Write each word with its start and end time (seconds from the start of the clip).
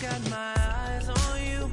Got 0.00 0.30
my 0.30 0.54
eyes 0.56 1.08
on 1.10 1.44
you. 1.44 1.70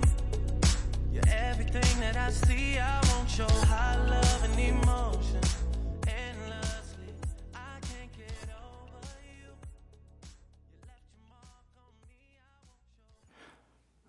You're 1.14 1.24
everything 1.28 2.02
that 2.02 2.18
I 2.18 2.30
see. 2.30 2.78
I 2.78 3.00
want 3.08 3.38
your 3.38 3.50
high 3.66 3.96
love 3.96 4.44
and 4.44 4.60
emotion. 4.60 5.40
Endlessly, 6.06 7.08
I 7.54 7.80
can't 7.88 8.12
get 8.12 8.50
over 8.52 9.00
you. 9.24 9.48
You 9.48 10.84
left 10.84 11.08
your 11.08 11.24
mark 11.32 11.72
on 11.80 11.94
me. 12.04 12.36
I 12.36 12.68
want 12.68 12.84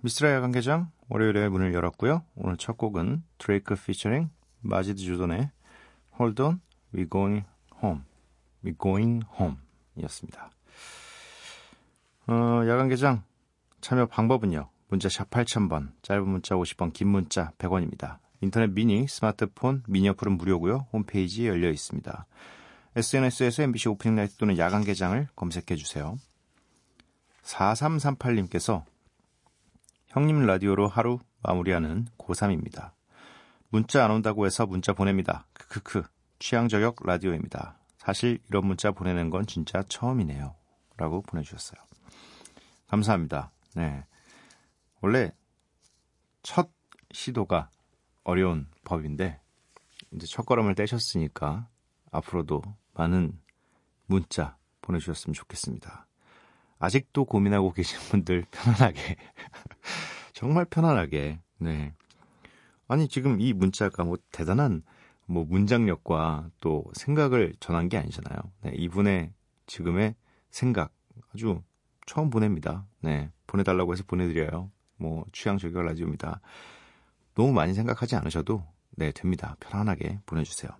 미스라 0.02 0.32
야간개장 0.32 0.90
월요일에 1.08 1.48
문을 1.48 1.72
열었고요. 1.72 2.24
오늘 2.34 2.56
첫 2.56 2.76
곡은 2.76 3.22
드레이크 3.38 3.76
피처링 3.76 4.30
마지드 4.62 5.00
주돈의 5.00 5.52
Hold 6.18 6.42
On, 6.42 6.60
We 6.92 7.08
Going 7.08 7.46
Home, 7.84 8.02
We 8.64 8.74
Going 8.76 9.24
Home 9.38 9.58
이었습니다. 9.96 10.50
어, 12.26 12.66
야간개장 12.66 13.22
참여 13.80 14.06
방법은요. 14.06 14.68
문자 14.88 15.08
샵 15.08 15.30
8000번, 15.30 15.92
짧은 16.02 16.26
문자 16.26 16.54
50번, 16.54 16.92
긴 16.92 17.08
문자 17.08 17.52
100원입니다. 17.58 18.18
인터넷 18.40 18.70
미니, 18.70 19.06
스마트폰, 19.06 19.82
미니 19.86 20.08
어플은 20.08 20.36
무료고요. 20.36 20.86
홈페이지에 20.92 21.48
열려 21.48 21.70
있습니다. 21.70 22.26
SNS에서 22.96 23.62
MBC 23.64 23.88
오프닝 23.90 24.16
나이트 24.16 24.36
또는 24.36 24.58
야간 24.58 24.82
개장을 24.82 25.28
검색해 25.36 25.76
주세요. 25.76 26.16
4338님께서 27.42 28.84
형님 30.08 30.46
라디오로 30.46 30.88
하루 30.88 31.18
마무리하는 31.42 32.06
고3입니다. 32.18 32.92
문자 33.70 34.04
안 34.04 34.10
온다고 34.10 34.46
해서 34.46 34.66
문자 34.66 34.92
보냅니다. 34.92 35.46
크크크. 35.52 36.02
취향 36.38 36.68
저격 36.68 36.96
라디오입니다. 37.04 37.78
사실 37.98 38.38
이런 38.48 38.66
문자 38.66 38.90
보내는 38.90 39.28
건 39.30 39.46
진짜 39.46 39.82
처음이네요. 39.88 40.54
라고 40.96 41.22
보내주셨어요. 41.22 41.80
감사합니다. 42.88 43.50
네. 43.78 44.04
원래 45.00 45.30
첫 46.42 46.68
시도가 47.12 47.70
어려운 48.24 48.66
법인데 48.82 49.40
이제 50.10 50.26
첫 50.26 50.44
걸음을 50.46 50.74
떼셨으니까 50.74 51.68
앞으로도 52.10 52.60
많은 52.94 53.38
문자 54.06 54.56
보내주셨으면 54.82 55.32
좋겠습니다. 55.32 56.08
아직도 56.80 57.24
고민하고 57.24 57.72
계신 57.72 58.00
분들 58.10 58.46
편안하게 58.50 59.16
정말 60.34 60.64
편안하게 60.64 61.38
네 61.58 61.94
아니 62.88 63.06
지금 63.06 63.40
이 63.40 63.52
문자가 63.52 64.02
뭐 64.02 64.16
대단한 64.32 64.82
뭐 65.26 65.44
문장력과 65.44 66.50
또 66.58 66.84
생각을 66.94 67.54
전한 67.60 67.88
게 67.88 67.96
아니잖아요. 67.96 68.40
네, 68.62 68.72
이분의 68.74 69.32
지금의 69.66 70.16
생각 70.50 70.92
아주 71.32 71.62
처음 72.08 72.30
보냅니다. 72.30 72.86
네 73.00 73.30
보내달라고 73.46 73.92
해서 73.92 74.02
보내드려요. 74.06 74.70
뭐 74.96 75.24
취향 75.32 75.58
저격 75.58 75.82
라디오입니다. 75.82 76.40
너무 77.34 77.52
많이 77.52 77.74
생각하지 77.74 78.16
않으셔도 78.16 78.64
네 78.96 79.12
됩니다. 79.12 79.56
편안하게 79.60 80.20
보내주세요. 80.26 80.72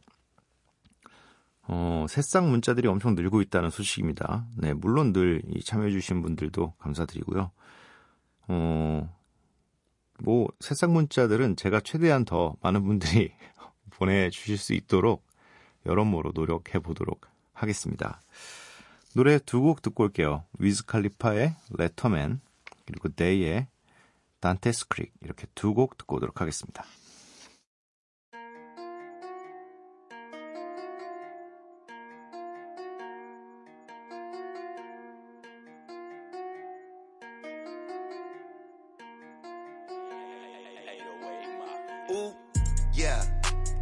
어, 1.70 2.06
새싹 2.08 2.48
문자들이 2.48 2.88
엄청 2.88 3.14
늘고 3.14 3.42
있다는 3.42 3.68
소식입니다. 3.68 4.46
네, 4.56 4.72
물론 4.72 5.12
늘 5.12 5.42
참여해주신 5.62 6.22
분들도 6.22 6.72
감사드리고요. 6.78 7.50
어, 8.48 9.14
뭐, 10.20 10.48
새싹 10.60 10.90
문자들은 10.90 11.56
제가 11.56 11.80
최대한 11.80 12.24
더 12.24 12.56
많은 12.62 12.84
분들이 12.84 13.32
보내주실 13.90 14.56
수 14.56 14.72
있도록 14.72 15.26
여러모로 15.84 16.32
노력해 16.34 16.78
보도록 16.78 17.26
하겠습니다. 17.52 18.22
노래 19.14 19.38
두 19.38 19.60
곡 19.62 19.82
듣고 19.82 20.04
올게요. 20.04 20.44
위즈 20.58 20.84
칼리파의 20.86 21.54
레터맨, 21.70 22.40
그리고 22.86 23.08
데이의 23.08 23.66
단테스 24.40 24.86
크릭, 24.88 25.12
이렇게 25.22 25.46
두 25.54 25.74
곡 25.74 25.98
듣고 25.98 26.16
오도록 26.16 26.40
하겠습니다. 26.40 26.84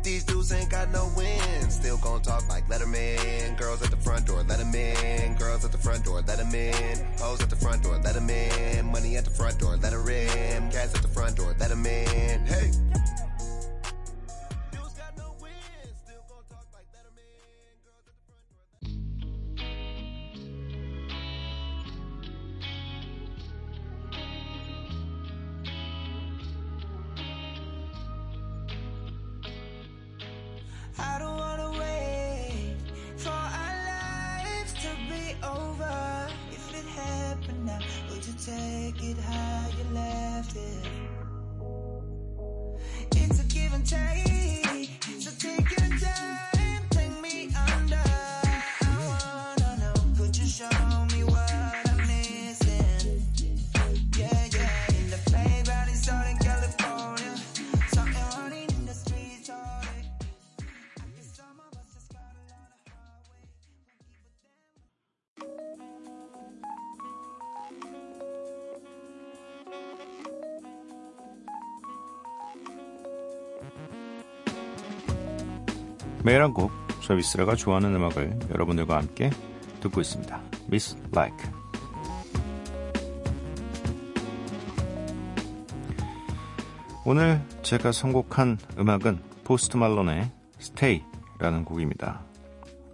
These 0.07 0.23
dudes 0.23 0.53
ain't 0.53 0.71
got 0.71 0.93
no 0.93 1.11
wins. 1.17 1.75
Still 1.75 1.97
gon' 1.97 2.23
talk 2.23 2.49
like 2.49 2.69
let 2.69 2.81
'em 2.81 2.95
in. 2.95 3.57
Girls 3.57 3.83
at 3.83 3.91
the 3.91 3.97
front 3.97 4.25
door, 4.25 4.41
let 4.45 4.61
'em 4.61 4.73
in. 4.73 5.35
Girls 5.35 5.65
at 5.65 5.73
the 5.73 5.79
front 5.79 6.05
door, 6.05 6.23
let 6.25 6.39
'em 6.39 6.55
in. 6.55 7.05
Hoes 7.19 7.41
at 7.41 7.51
the 7.51 7.57
front 7.57 7.83
door, 7.83 7.99
let 8.05 8.15
'em 8.15 8.31
in. 8.31 8.87
Money 8.87 9.17
at 9.17 9.25
the 9.25 9.33
front 9.33 9.59
door, 9.59 9.77
let 9.77 9.93
her 9.93 10.09
in. 10.09 10.71
Cats 10.71 10.95
at 10.95 11.03
the 11.03 11.09
front 11.09 11.35
door, 11.35 11.57
let 11.59 11.73
'em 11.73 11.85
in. 11.85 12.47
Hey. 12.47 12.71
매일 76.27 76.43
한 76.43 76.53
곡, 76.53 76.73
저 77.03 77.15
미쓰라가 77.15 77.55
좋아하는 77.55 77.95
음악을 77.95 78.37
여러분들과 78.51 78.97
함께 78.97 79.31
듣고 79.79 80.01
있습니다. 80.01 80.43
Miss 80.67 80.97
Like. 81.13 81.49
오늘 87.05 87.41
제가 87.63 87.93
선곡한 87.93 88.59
음악은 88.77 89.21
포스트 89.45 89.77
말론의 89.77 90.29
Stay라는 90.61 91.65
곡입니다. 91.65 92.25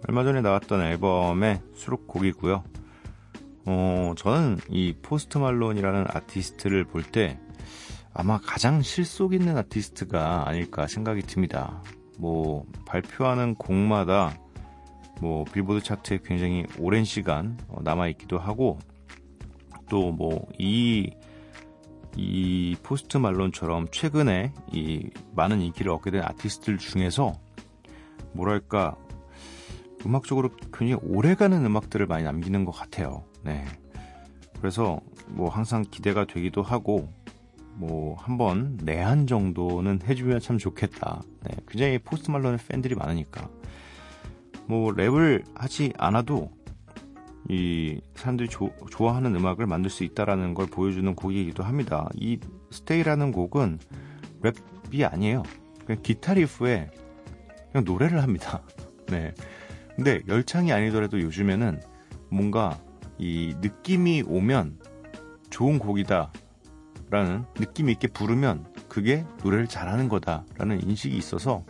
얼마 0.07 0.23
전에 0.23 0.41
나왔던 0.41 0.81
앨범의 0.81 1.59
수록곡이고요. 1.73 2.63
어, 3.65 4.13
저는 4.15 4.59
이 4.69 4.93
포스트 5.01 5.39
말론이라는 5.39 6.05
아티스트를 6.07 6.83
볼 6.83 7.01
때 7.01 7.39
아마 8.13 8.37
가장 8.37 8.83
실속 8.83 9.33
있는 9.33 9.57
아티스트가 9.57 10.47
아닐까 10.47 10.85
생각이 10.85 11.23
듭니다. 11.23 11.81
뭐 12.17 12.65
발표하는 12.85 13.55
곡마다 13.55 14.37
뭐 15.21 15.45
빌보드 15.45 15.81
차트에 15.83 16.19
굉장히 16.23 16.65
오랜 16.79 17.03
시간 17.03 17.57
어, 17.67 17.77
남아 17.81 18.07
있기도 18.09 18.37
하고 18.37 18.79
또 19.89 20.11
뭐 20.11 20.47
이 20.59 21.11
이 22.15 22.75
포스트 22.83 23.17
말론처럼 23.17 23.87
최근에 23.91 24.53
이 24.71 25.09
많은 25.35 25.61
인기를 25.61 25.91
얻게 25.91 26.11
된 26.11 26.21
아티스트들 26.23 26.77
중에서 26.77 27.33
뭐랄까 28.33 28.95
음악적으로 30.05 30.49
굉장히 30.73 30.95
오래가는 31.03 31.65
음악들을 31.65 32.05
많이 32.05 32.23
남기는 32.23 32.65
것 32.65 32.71
같아요. 32.71 33.23
네. 33.43 33.65
그래서 34.59 34.99
뭐 35.27 35.49
항상 35.49 35.83
기대가 35.89 36.25
되기도 36.25 36.61
하고 36.61 37.09
뭐 37.75 38.15
한번 38.15 38.77
내한 38.83 39.27
정도는 39.27 40.01
해주면 40.03 40.39
참 40.39 40.57
좋겠다. 40.57 41.23
네, 41.43 41.55
굉장히 41.67 41.99
포스트 41.99 42.31
말론의 42.31 42.59
팬들이 42.67 42.95
많으니까 42.95 43.49
뭐 44.65 44.91
랩을 44.93 45.43
하지 45.55 45.93
않아도 45.97 46.51
이 47.49 47.99
사람들이 48.15 48.47
조, 48.49 48.71
좋아하는 48.89 49.35
음악을 49.35 49.65
만들 49.67 49.89
수 49.89 50.03
있다라는 50.03 50.53
걸 50.53 50.67
보여주는 50.67 51.13
곡이기도 51.13 51.63
합니다. 51.63 52.07
이 52.15 52.39
Stay라는 52.71 53.31
곡은 53.31 53.79
랩이 54.41 55.11
아니에요. 55.11 55.43
그냥 55.85 56.01
기타 56.01 56.33
riff에 56.35 56.89
그냥 57.71 57.83
노래를 57.85 58.21
합니다. 58.21 58.61
네. 59.07 59.33
근데 59.95 60.21
열창이 60.27 60.71
아니더라도 60.71 61.19
요즘에는 61.19 61.81
뭔가 62.29 62.79
이 63.17 63.55
느낌이 63.61 64.23
오면 64.25 64.79
좋은 65.49 65.77
곡이다 65.77 66.31
라는 67.13 67.45
느낌 67.53 67.91
있게 67.91 68.07
부르면 68.07 68.65
그게 68.89 69.23
노래를 69.43 69.67
잘하는 69.67 70.09
거다라는 70.09 70.81
인식이 70.81 71.15
있어서 71.15 71.63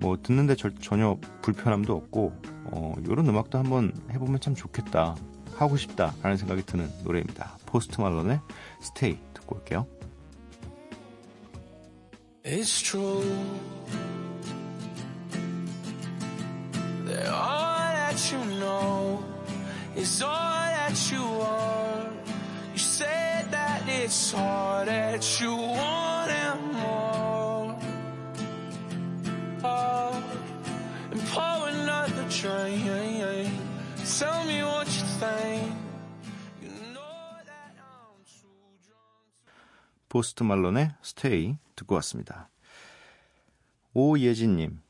뭐 0.00 0.18
듣는데 0.20 0.56
절, 0.56 0.74
전혀 0.80 1.16
불편함도 1.42 1.94
없고 1.94 2.32
어, 2.64 2.92
이런 3.06 3.28
음악도 3.28 3.56
한번 3.56 3.92
해보면 4.10 4.40
참 4.40 4.56
좋겠다 4.56 5.14
하고 5.54 5.76
싶다라는 5.76 6.36
생각이 6.36 6.66
드는 6.66 6.90
노래입니다. 7.04 7.56
포스트 7.66 8.00
말론의 8.00 8.40
스테이 8.80 9.16
듣고 9.34 9.58
올게요. 9.58 9.86
It's 12.44 12.82
true 12.82 13.22
that 17.06 17.28
all 17.28 17.94
that 17.94 18.34
you 18.34 18.58
know 18.58 19.22
is 19.96 20.20
all 20.20 20.32
that 20.32 21.14
you 21.14 21.22
are. 21.22 21.83
You 24.04 24.10
said 24.10 24.84
that 24.86 25.40
you 25.40 25.56
want 25.56 26.30
and 26.30 26.74
more. 26.74 27.74
Oh, 29.64 30.22
and 31.10 31.22
pour 31.32 31.68
another 31.68 32.28
drink. 32.28 32.84
Tell 34.18 34.44
me 34.44 34.62
what 34.62 34.86
you 34.92 35.06
think. 35.18 35.72
포스트 40.10 40.42
말론의 40.42 40.90
스테이 41.00 41.56
듣고 41.74 41.94
왔습니다. 41.94 42.50
오예진님, 43.94 44.82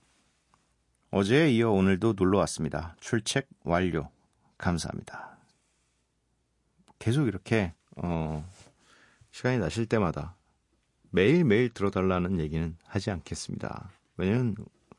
어제에 1.12 1.52
이어 1.52 1.70
오늘도 1.70 2.14
놀러 2.18 2.38
왔습니다. 2.38 2.96
출첵 2.98 3.46
완료. 3.62 4.10
감사합니다. 4.58 5.38
계속 6.98 7.28
이렇게, 7.28 7.74
어, 7.96 8.44
시간이 9.34 9.58
나실 9.58 9.86
때마다 9.86 10.36
매일매일 11.10 11.68
들어달라는 11.68 12.38
얘기는 12.38 12.78
하지 12.84 13.10
않겠습니다. 13.10 13.90
왜냐면 14.16 14.54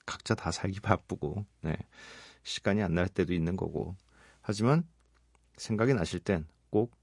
각자 0.05 0.35
다 0.35 0.51
살기 0.51 0.81
바쁘고, 0.81 1.45
네, 1.61 1.77
시간이 2.43 2.83
안 2.83 2.93
날 2.95 3.07
때도 3.07 3.33
있는 3.33 3.55
거고. 3.55 3.95
하지만 4.41 4.85
생각이 5.55 5.93
나실 5.93 6.19
땐 6.19 6.45
꼭 6.69 6.97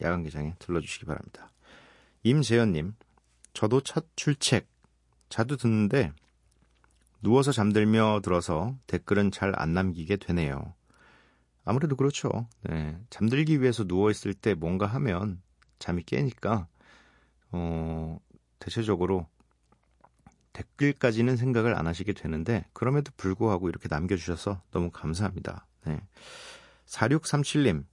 야간 0.00 0.24
개장에 0.24 0.56
들러주시기 0.58 1.06
바랍니다. 1.06 1.52
임재현님, 2.24 2.96
저도 3.54 3.80
첫 3.82 4.06
출첵 4.16 4.66
자주 5.28 5.56
듣는데 5.56 6.12
누워서 7.22 7.52
잠들며 7.52 8.22
들어서 8.24 8.76
댓글은 8.88 9.30
잘 9.30 9.52
안 9.56 9.72
남기게 9.72 10.16
되네요. 10.16 10.74
아무래도 11.64 11.94
그렇죠. 11.94 12.48
네, 12.62 12.98
잠들기 13.08 13.60
위해서 13.60 13.84
누워 13.84 14.10
있을 14.10 14.34
때 14.34 14.54
뭔가 14.54 14.86
하면 14.86 15.40
잠이 15.78 16.02
깨니까 16.04 16.68
어, 17.52 18.18
대체적으로 18.58 19.26
댓글까지는 20.52 21.36
생각을 21.36 21.74
안 21.76 21.86
하시게 21.86 22.12
되는데 22.12 22.66
그럼에도 22.72 23.10
불구하고 23.16 23.68
이렇게 23.68 23.88
남겨주셔서 23.90 24.62
너무 24.70 24.90
감사합니다. 24.90 25.66
네. 25.86 26.00
4637님, 26.86 27.84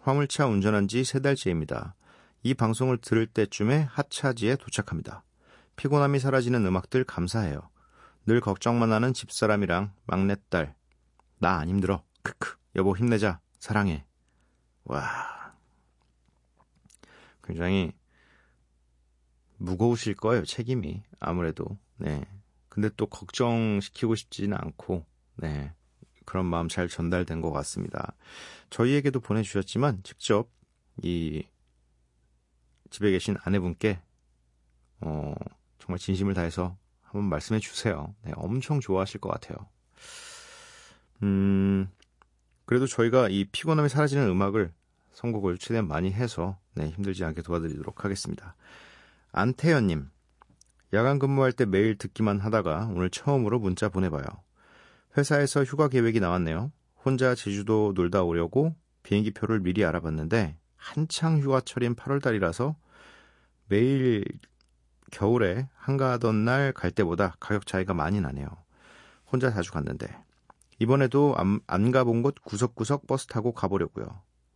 화물차 0.00 0.46
운전한 0.46 0.86
지 0.88 1.02
세 1.04 1.20
달째입니다. 1.20 1.94
이 2.42 2.52
방송을 2.52 2.98
들을 2.98 3.26
때쯤에 3.26 3.82
하차지에 3.90 4.56
도착합니다. 4.56 5.24
피곤함이 5.76 6.18
사라지는 6.18 6.64
음악들 6.66 7.04
감사해요. 7.04 7.70
늘 8.26 8.40
걱정만 8.40 8.92
하는 8.92 9.14
집사람이랑 9.14 9.92
막내딸. 10.06 10.74
나 11.38 11.58
안 11.58 11.68
힘들어. 11.68 12.02
크크. 12.22 12.56
여보 12.76 12.96
힘내자. 12.96 13.40
사랑해. 13.58 14.04
와. 14.84 15.54
굉장히 17.42 17.92
무거우실 19.64 20.14
거예요, 20.14 20.44
책임이. 20.44 21.02
아무래도. 21.20 21.78
네. 21.96 22.24
근데 22.68 22.90
또 22.96 23.06
걱정시키고 23.06 24.14
싶지는 24.14 24.56
않고, 24.60 25.04
네. 25.36 25.72
그런 26.24 26.46
마음 26.46 26.68
잘 26.68 26.88
전달된 26.88 27.40
것 27.40 27.52
같습니다. 27.52 28.14
저희에게도 28.70 29.20
보내주셨지만, 29.20 30.02
직접 30.02 30.48
이 31.02 31.44
집에 32.90 33.10
계신 33.10 33.36
아내분께, 33.42 34.00
어, 35.00 35.34
정말 35.78 35.98
진심을 35.98 36.34
다해서 36.34 36.76
한번 37.02 37.28
말씀해 37.28 37.60
주세요. 37.60 38.14
네, 38.22 38.32
엄청 38.36 38.80
좋아하실 38.80 39.20
것 39.20 39.28
같아요. 39.30 39.68
음, 41.22 41.88
그래도 42.64 42.86
저희가 42.86 43.28
이 43.28 43.44
피곤함이 43.44 43.88
사라지는 43.88 44.28
음악을 44.28 44.72
선곡을 45.12 45.58
최대한 45.58 45.86
많이 45.86 46.12
해서 46.12 46.58
네, 46.74 46.88
힘들지 46.88 47.24
않게 47.24 47.42
도와드리도록 47.42 48.04
하겠습니다. 48.04 48.56
안태현님, 49.36 50.10
야간 50.92 51.18
근무할 51.18 51.52
때 51.52 51.66
매일 51.66 51.98
듣기만 51.98 52.38
하다가 52.38 52.90
오늘 52.94 53.10
처음으로 53.10 53.58
문자 53.58 53.88
보내봐요. 53.88 54.24
회사에서 55.18 55.64
휴가 55.64 55.88
계획이 55.88 56.20
나왔네요. 56.20 56.70
혼자 57.04 57.34
제주도 57.34 57.92
놀다 57.96 58.22
오려고 58.22 58.76
비행기 59.02 59.32
표를 59.32 59.58
미리 59.58 59.84
알아봤는데 59.84 60.56
한창 60.76 61.40
휴가철인 61.40 61.96
8월달이라서 61.96 62.76
매일 63.66 64.24
겨울에 65.10 65.68
한가하던 65.74 66.44
날 66.44 66.72
갈 66.72 66.92
때보다 66.92 67.34
가격 67.40 67.66
차이가 67.66 67.92
많이 67.92 68.20
나네요. 68.20 68.46
혼자 69.30 69.50
자주 69.50 69.72
갔는데 69.72 70.16
이번에도 70.78 71.34
안, 71.36 71.58
안 71.66 71.90
가본 71.90 72.22
곳 72.22 72.36
구석구석 72.44 73.08
버스 73.08 73.26
타고 73.26 73.52
가보려고요. 73.52 74.06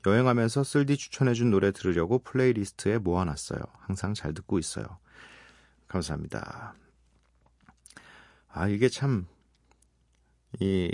여행하면서 0.06 0.64
쓸디 0.64 0.96
추천해준 0.96 1.50
노래 1.50 1.72
들으려고 1.72 2.18
playlist에 2.20 2.98
모아놨어요. 2.98 3.60
항상 3.80 4.14
잘 4.14 4.32
듣고 4.34 4.58
있어요. 4.58 4.98
감사합니다. 5.88 6.74
아 8.48 8.68
이게 8.68 8.88
참 8.88 9.26
이 10.60 10.90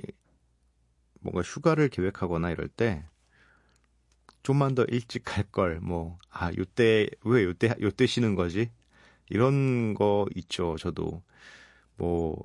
뭔가 1.21 1.41
휴가를 1.43 1.89
계획하거나 1.89 2.51
이럴 2.51 2.69
때 2.69 3.05
좀만 4.43 4.75
더 4.75 4.85
일찍 4.85 5.23
갈 5.25 5.45
걸, 5.45 5.81
뭐, 5.81 6.19
아, 6.31 6.51
요때, 6.57 7.09
왜 7.25 7.45
요때, 7.45 7.75
요때 7.81 8.07
쉬는 8.07 8.35
거지? 8.35 8.71
이런 9.31 9.95
거 9.95 10.27
있죠, 10.35 10.77
저도. 10.79 11.23
뭐, 11.97 12.37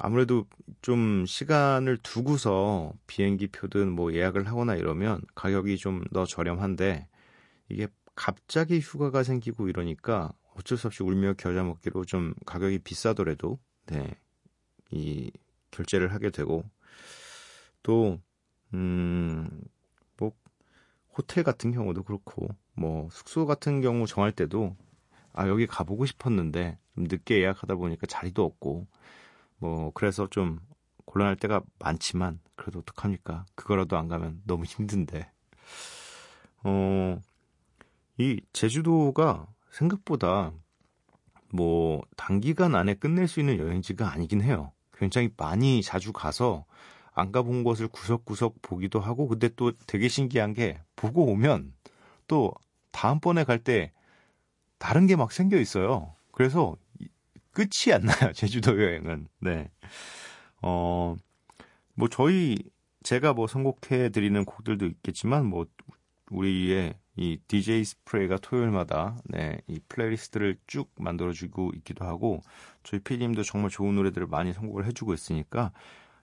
아무래도 0.00 0.46
좀 0.82 1.26
시간을 1.26 1.98
두고서 1.98 2.92
비행기 3.06 3.48
표든 3.48 3.92
뭐 3.92 4.12
예약을 4.14 4.46
하거나 4.48 4.74
이러면 4.76 5.22
가격이 5.34 5.76
좀 5.78 6.04
더 6.12 6.24
저렴한데, 6.26 7.06
이게 7.70 7.88
갑자기 8.16 8.80
휴가가 8.80 9.22
생기고 9.22 9.68
이러니까 9.68 10.32
어쩔 10.56 10.78
수 10.78 10.88
없이 10.88 11.02
울며 11.02 11.34
겨자 11.34 11.62
먹기로 11.64 12.04
좀 12.06 12.34
가격이 12.46 12.80
비싸더라도, 12.80 13.58
네, 13.86 14.16
이 14.90 15.30
결제를 15.72 16.12
하게 16.14 16.30
되고, 16.30 16.64
또, 17.82 18.20
음, 18.74 19.48
호텔 21.16 21.44
같은 21.44 21.72
경우도 21.72 22.02
그렇고 22.04 22.48
뭐 22.74 23.08
숙소 23.10 23.46
같은 23.46 23.80
경우 23.80 24.06
정할 24.06 24.32
때도 24.32 24.76
아 25.32 25.48
여기 25.48 25.66
가보고 25.66 26.06
싶었는데 26.06 26.78
좀 26.94 27.04
늦게 27.04 27.40
예약하다 27.40 27.74
보니까 27.76 28.06
자리도 28.06 28.44
없고 28.44 28.86
뭐 29.60 29.92
그래서 29.94 30.28
좀 30.30 30.60
곤란할 31.06 31.36
때가 31.36 31.62
많지만 31.78 32.40
그래도 32.56 32.80
어떡합니까? 32.80 33.46
그거라도 33.56 33.98
안 33.98 34.08
가면 34.08 34.42
너무 34.46 34.64
힘든데. 34.64 35.30
어 36.64 37.18
이 38.18 38.40
제주도가 38.52 39.46
생각보다 39.70 40.52
뭐 41.52 42.02
단기간 42.16 42.74
안에 42.74 42.94
끝낼 42.94 43.28
수 43.28 43.40
있는 43.40 43.58
여행지가 43.58 44.12
아니긴 44.12 44.42
해요. 44.42 44.72
굉장히 44.92 45.30
많이 45.36 45.82
자주 45.82 46.12
가서 46.12 46.64
안 47.12 47.32
가본 47.32 47.64
곳을 47.64 47.88
구석구석 47.88 48.56
보기도 48.62 49.00
하고 49.00 49.26
근데 49.28 49.48
또 49.56 49.72
되게 49.86 50.08
신기한 50.08 50.54
게 50.54 50.80
보고 50.96 51.24
오면 51.26 51.72
또 52.28 52.52
다음번에 52.92 53.44
갈 53.44 53.58
때 53.64 53.92
다른 54.78 55.06
게 55.06 55.16
막 55.16 55.32
생겨 55.32 55.58
있어요. 55.58 56.14
그래서 56.32 56.76
끝이 57.52 57.92
안 57.94 58.02
나요. 58.02 58.32
제주도 58.34 58.80
여행은. 58.82 59.28
네. 59.40 59.70
어, 60.62 61.16
뭐 61.94 62.08
저희 62.08 62.56
제가 63.02 63.32
뭐 63.32 63.46
선곡해 63.46 64.10
드리는 64.10 64.44
곡들도 64.44 64.86
있겠지만 64.86 65.46
뭐 65.46 65.66
우리의 66.30 66.94
이 67.16 67.38
DJ 67.48 67.84
스프레이가 67.84 68.38
토요일마다 68.38 69.16
네, 69.24 69.60
이 69.66 69.80
playlist를 69.88 70.56
쭉 70.66 70.90
만들어주고 70.98 71.72
있기도 71.76 72.04
하고 72.04 72.40
저희 72.84 73.00
PD님도 73.00 73.42
정말 73.42 73.70
좋은 73.70 73.94
노래들을 73.94 74.26
많이 74.28 74.52
선곡을 74.52 74.86
해주고 74.86 75.12
있으니까 75.14 75.72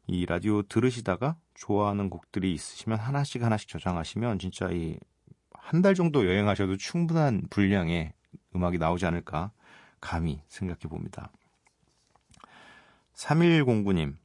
이 0.07 0.25
라디오 0.25 0.62
들으시다가 0.63 1.36
좋아하는 1.55 2.10
곡들이 2.10 2.53
있으시면 2.53 2.98
하나씩 3.00 3.43
하나씩 3.43 3.67
저장하시면 3.69 4.39
진짜 4.39 4.69
이 4.72 4.98
한 5.69 5.81
달 5.81 5.96
정도 5.96 6.25
여행하셔도 6.25 6.77
충분한 6.77 7.43
분량의 7.50 8.13
음악이 8.55 8.77
나오지 8.77 9.05
않을까 9.05 9.51
감히 10.00 10.42
생각해 10.48 10.82
봅니다. 10.89 11.32
3109님, 13.13 14.16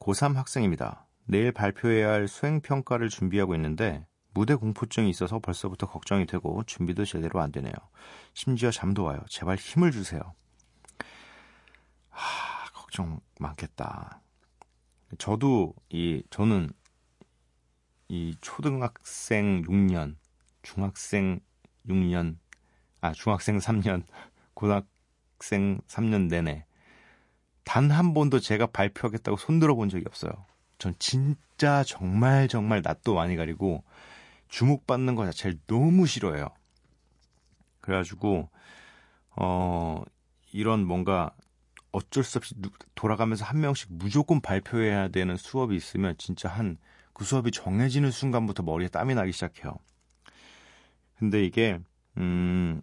고3 0.00 0.34
학생입니다. 0.34 1.06
내일 1.24 1.52
발표해야 1.52 2.10
할 2.10 2.28
수행평가를 2.28 3.08
준비하고 3.08 3.54
있는데 3.54 4.04
무대 4.34 4.54
공포증이 4.54 5.08
있어서 5.10 5.38
벌써부터 5.38 5.86
걱정이 5.86 6.26
되고 6.26 6.62
준비도 6.64 7.04
제대로 7.04 7.40
안 7.40 7.52
되네요. 7.52 7.72
심지어 8.34 8.70
잠도 8.70 9.04
와요. 9.04 9.20
제발 9.28 9.56
힘을 9.56 9.92
주세요. 9.92 10.20
하, 12.08 12.70
걱정 12.72 13.20
많겠다. 13.38 14.20
저도 15.18 15.74
이 15.90 16.22
저는 16.30 16.70
이 18.08 18.36
초등학생 18.40 19.62
6년, 19.62 20.16
중학생 20.62 21.40
6년, 21.86 22.38
아 23.00 23.12
중학생 23.12 23.58
3년, 23.58 24.04
고등 24.54 24.80
학생 25.42 25.80
3년 25.88 26.28
내내 26.28 26.64
단 27.64 27.90
한 27.90 28.14
번도 28.14 28.38
제가 28.38 28.66
발표하겠다고 28.66 29.36
손들어 29.36 29.74
본 29.74 29.88
적이 29.88 30.04
없어요. 30.06 30.30
전 30.78 30.94
진짜 31.00 31.82
정말 31.84 32.46
정말 32.48 32.80
낯도 32.82 33.14
많이 33.14 33.34
가리고 33.36 33.82
주목받는 34.48 35.16
것 35.16 35.24
자체를 35.26 35.58
너무 35.66 36.06
싫어해요. 36.06 36.48
그래가지고 37.80 38.48
어 39.36 40.02
이런 40.52 40.86
뭔가 40.86 41.32
어쩔 41.90 42.24
수 42.24 42.38
없이 42.38 42.54
누- 42.58 42.70
돌아가면서 42.94 43.44
한 43.44 43.60
명씩 43.60 43.88
무조건 43.92 44.40
발표해야 44.40 45.08
되는 45.08 45.36
수업이 45.36 45.74
있으면 45.76 46.14
진짜 46.18 46.48
한 46.48 46.78
그 47.14 47.26
수업이 47.26 47.50
정해지는 47.50 48.10
순간부터 48.10 48.62
머리에 48.62 48.88
땀이 48.88 49.14
나기 49.14 49.32
시작해요. 49.32 49.74
근데 51.18 51.44
이게 51.44 51.78
음 52.16 52.82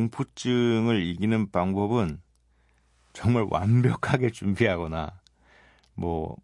공포증을 0.00 1.02
이기는 1.02 1.50
방법은 1.50 2.22
정말 3.12 3.46
완벽하게 3.50 4.30
준비하거나 4.30 5.20
뭐 5.94 6.36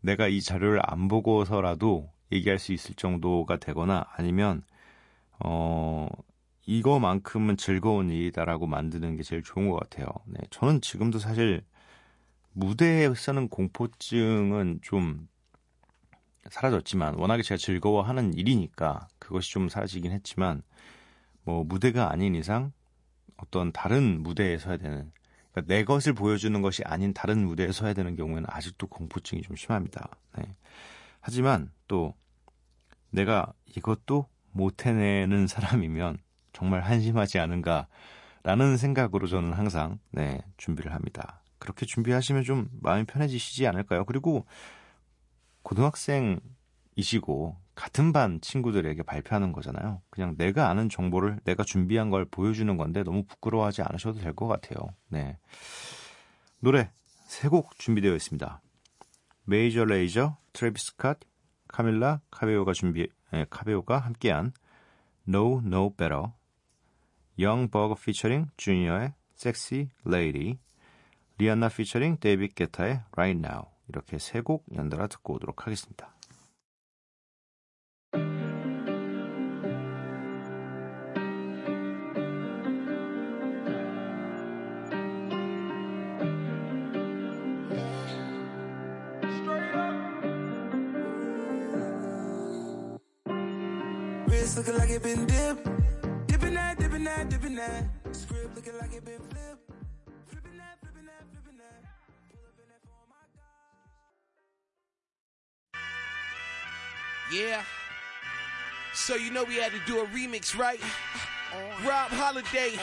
내가 0.00 0.26
이 0.26 0.40
자료를 0.40 0.80
안 0.82 1.06
보고서라도 1.06 2.10
얘기할 2.32 2.58
수 2.58 2.72
있을 2.72 2.96
정도가 2.96 3.58
되거나 3.58 4.06
아니면 4.16 4.62
어 5.38 6.08
이거만큼은 6.66 7.56
즐거운 7.56 8.10
일이다라고 8.10 8.66
만드는 8.66 9.16
게 9.16 9.22
제일 9.22 9.42
좋은 9.42 9.68
것 9.68 9.78
같아요. 9.78 10.08
네, 10.26 10.40
저는 10.50 10.80
지금도 10.80 11.20
사실 11.20 11.62
무대에 12.52 13.12
서는 13.14 13.48
공포증은 13.48 14.80
좀 14.82 15.28
사라졌지만 16.48 17.14
워낙에 17.14 17.42
제가 17.42 17.56
즐거워하는 17.56 18.34
일이니까 18.34 19.06
그것이 19.20 19.52
좀 19.52 19.68
사라지긴 19.68 20.10
했지만 20.10 20.62
뭐 21.44 21.64
무대가 21.64 22.10
아닌 22.12 22.34
이상 22.34 22.72
어떤 23.42 23.72
다른 23.72 24.22
무대에 24.22 24.58
서야 24.58 24.76
되는 24.76 25.10
그러니까 25.52 25.74
내 25.74 25.84
것을 25.84 26.12
보여주는 26.12 26.60
것이 26.62 26.82
아닌 26.84 27.12
다른 27.12 27.44
무대에 27.44 27.72
서야 27.72 27.92
되는 27.92 28.16
경우에는 28.16 28.44
아직도 28.48 28.86
공포증이 28.86 29.42
좀 29.42 29.56
심합니다. 29.56 30.08
네. 30.36 30.44
하지만 31.20 31.70
또 31.88 32.14
내가 33.10 33.52
이것도 33.66 34.26
못 34.52 34.86
해내는 34.86 35.46
사람이면 35.46 36.18
정말 36.52 36.80
한심하지 36.80 37.38
않은가라는 37.38 38.76
생각으로 38.78 39.26
저는 39.26 39.52
항상 39.52 39.98
네, 40.10 40.40
준비를 40.56 40.94
합니다. 40.94 41.42
그렇게 41.58 41.86
준비하시면 41.86 42.44
좀 42.44 42.68
마음이 42.80 43.04
편해지시지 43.04 43.66
않을까요? 43.66 44.04
그리고 44.04 44.46
고등학생 45.62 46.40
이시고 46.96 47.56
같은 47.74 48.12
반 48.12 48.40
친구들에게 48.40 49.02
발표하는 49.04 49.52
거잖아요. 49.52 50.02
그냥 50.10 50.36
내가 50.36 50.68
아는 50.68 50.88
정보를 50.88 51.40
내가 51.44 51.62
준비한 51.64 52.10
걸 52.10 52.24
보여주는 52.26 52.76
건데 52.76 53.02
너무 53.02 53.24
부끄러워하지 53.24 53.82
않으셔도 53.82 54.20
될 54.20 54.34
것 54.34 54.46
같아요. 54.48 54.88
네. 55.08 55.38
노래 56.58 56.90
세 57.26 57.48
곡 57.48 57.78
준비되어 57.78 58.14
있습니다. 58.14 58.60
메이저 59.44 59.84
레이저, 59.84 60.36
트래비스 60.52 60.96
스캇, 60.96 61.18
카밀라 61.68 62.20
카베오가 62.30 62.72
준비 62.72 63.08
예, 63.32 63.46
카베오가 63.48 63.98
함께한 63.98 64.52
Know 65.28 65.62
No 65.64 65.90
Better, 65.94 66.24
영 67.38 67.68
버거 67.70 67.94
피처링 67.94 68.46
주니어의 68.56 69.14
Sexy 69.38 69.88
Lady, 70.06 70.58
리안나 71.38 71.68
피처링 71.68 72.18
데이빗 72.18 72.54
게타의 72.56 73.00
Right 73.12 73.38
Now 73.42 73.66
이렇게 73.88 74.18
세 74.18 74.42
곡 74.42 74.66
연달아 74.74 75.06
듣고 75.06 75.34
오도록 75.34 75.66
하겠습니다. 75.66 76.12
Wrist 94.50 94.66
looking 94.66 94.80
like 94.80 94.90
it 94.90 95.02
been 95.02 95.26
dipped. 95.26 95.64
Dipping 96.26 96.54
that, 96.54 96.76
dipping 96.76 97.04
that, 97.04 97.28
dipping 97.28 97.54
that. 97.54 97.84
Script 98.10 98.56
looking 98.56 98.76
like 98.78 98.92
it 98.92 99.04
been 99.04 99.20
flipped. 99.20 99.70
Yeah. 107.32 107.62
So 108.92 109.14
you 109.14 109.30
know 109.30 109.44
we 109.44 109.54
had 109.54 109.70
to 109.70 109.78
do 109.86 110.00
a 110.00 110.06
remix, 110.06 110.58
right? 110.58 110.80
Rob 111.86 112.10
Holiday. 112.10 112.74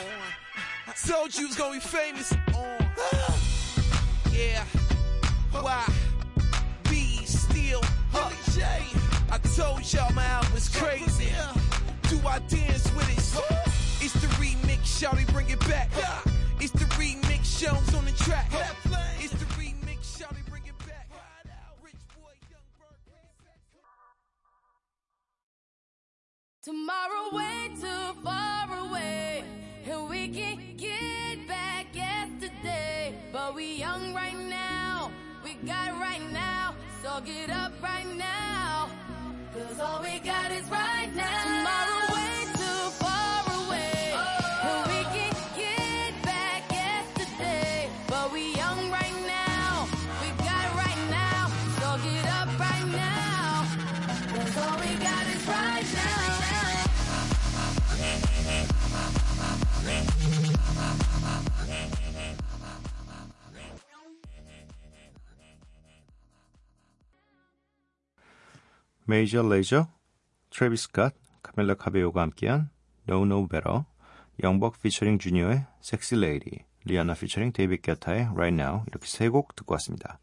Told 1.05 1.37
you 1.37 1.43
it 1.43 1.47
was 1.47 1.57
gonna 1.57 1.73
be 1.73 1.81
famous. 1.81 2.31
yeah. 4.31 4.63
Why? 5.51 5.85
I 9.37 9.39
told 9.49 9.93
y'all 9.93 10.11
my 10.13 10.25
album 10.25 10.51
was 10.53 10.67
crazy. 10.67 11.31
Do 12.09 12.19
I 12.27 12.39
dance 12.49 12.91
with 12.95 13.07
it? 13.07 13.19
It's 14.03 14.13
the 14.13 14.25
remix, 14.41 14.83
shall 14.99 15.13
we 15.13 15.25
bring 15.25 15.47
it 15.51 15.59
back? 15.59 15.91
It's 16.59 16.71
the 16.71 16.85
remix, 16.95 17.59
Jones 17.59 17.93
on 17.93 18.05
the 18.05 18.13
track. 18.13 18.47
It's 19.19 19.33
the 19.33 19.45
remix, 19.53 20.17
shall 20.17 20.29
we 20.31 20.41
bring 20.49 20.63
it 20.65 20.75
back? 20.87 21.07
Rich 21.83 21.93
boy, 22.15 22.33
young 22.49 22.63
bird. 22.79 22.97
Tomorrow 26.63 27.29
way 27.31 27.69
too 27.79 28.19
far 28.23 28.75
away, 28.87 29.43
and 29.85 30.09
we 30.09 30.29
can 30.29 30.77
get 30.77 31.47
back 31.47 31.85
yesterday. 31.93 33.13
But 33.31 33.53
we 33.53 33.75
young 33.75 34.15
right 34.15 34.39
now, 34.49 35.11
we 35.43 35.53
got 35.67 35.91
right 35.99 36.27
now, 36.33 36.73
so 37.03 37.21
get 37.21 37.51
up 37.51 37.73
right 37.83 38.07
now. 38.17 38.46
All 39.79 40.01
we 40.01 40.17
got 40.19 40.51
is 40.51 40.67
right 40.71 41.06
메이저 69.09 69.41
레이저, 69.41 69.87
트래비스 70.49 70.91
스캇, 70.91 71.13
카밀라 71.41 71.75
카베오가 71.75 72.21
함께한 72.21 72.69
Know 73.07 73.23
No 73.23 73.47
Better, 73.47 73.83
영벅 74.43 74.81
피처링 74.81 75.17
주니어의 75.17 75.65
Sexy 75.81 76.21
Lady, 76.21 76.65
리아나 76.83 77.13
피처링 77.13 77.53
데이빗 77.53 77.81
게타의 77.83 78.23
Right 78.33 78.61
Now 78.61 78.83
이렇게 78.87 79.07
세 79.07 79.29
곡 79.29 79.55
듣고 79.55 79.73
왔습니다. 79.75 80.19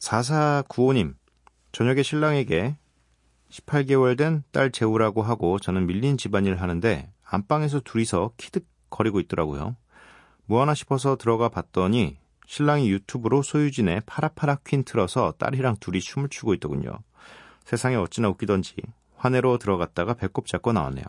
4495님, 0.00 1.14
저녁에 1.72 2.02
신랑에게 2.02 2.76
18개월 3.50 4.18
된 4.18 4.42
딸 4.52 4.70
재우라고 4.70 5.22
하고 5.22 5.58
저는 5.58 5.86
밀린 5.86 6.18
집안일 6.18 6.56
하는데 6.60 7.10
안방에서 7.24 7.80
둘이서 7.80 8.32
키득거리고 8.36 9.20
있더라고요. 9.20 9.76
뭐 10.44 10.60
하나 10.60 10.74
싶어서 10.74 11.16
들어가 11.16 11.48
봤더니 11.48 12.18
신랑이 12.46 12.90
유튜브로 12.90 13.42
소유진의 13.42 14.02
파라파라 14.04 14.58
퀸 14.66 14.84
틀어서 14.84 15.32
딸이랑 15.38 15.76
둘이 15.80 16.00
춤을 16.00 16.28
추고 16.28 16.52
있더군요. 16.54 16.98
세상에 17.64 17.96
어찌나 17.96 18.28
웃기던지 18.28 18.76
환해로 19.16 19.58
들어갔다가 19.58 20.14
배꼽 20.14 20.46
잡고 20.46 20.72
나왔네요. 20.72 21.04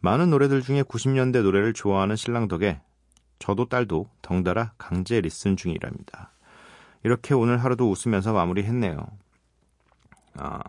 많은 0.00 0.30
노래들 0.30 0.62
중에 0.62 0.82
90년대 0.82 1.42
노래를 1.42 1.72
좋아하는 1.72 2.16
신랑 2.16 2.48
덕에 2.48 2.80
저도 3.38 3.68
딸도 3.68 4.08
덩달아 4.22 4.72
강제 4.78 5.20
리슨 5.20 5.56
중이랍니다. 5.56 6.32
이렇게 7.02 7.34
오늘 7.34 7.62
하루도 7.62 7.90
웃으면서 7.90 8.32
마무리했네요. 8.32 9.06
아, 10.34 10.60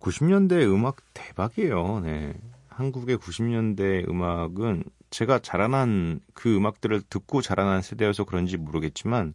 90년대 0.00 0.62
음악 0.72 0.96
대박이에요. 1.14 2.00
네. 2.00 2.34
한국의 2.68 3.18
90년대 3.18 4.08
음악은 4.08 4.84
제가 5.10 5.40
자라난 5.40 6.20
그 6.34 6.56
음악들을 6.56 7.02
듣고 7.10 7.42
자라난 7.42 7.82
세대여서 7.82 8.24
그런지 8.24 8.56
모르겠지만 8.56 9.34